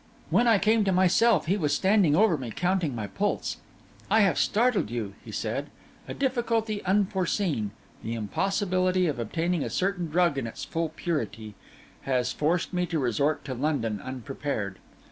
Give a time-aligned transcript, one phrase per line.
[0.31, 3.57] When I came to myself he was standing over me, counting my pulse.
[4.09, 5.69] 'I have startled you,' he said.
[6.07, 12.87] 'A difficulty unforeseen—the impossibility of obtaining a certain drug in its full purity—has forced me
[12.87, 14.79] to resort to London unprepared.